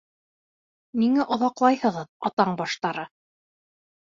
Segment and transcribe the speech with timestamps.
[1.01, 3.05] Ниңә оҙаҡлайһығыҙ, атаң баштары!